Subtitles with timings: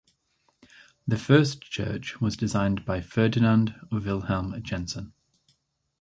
[1.07, 5.13] The first church was designed by Ferdinand Vilhelm Jensen.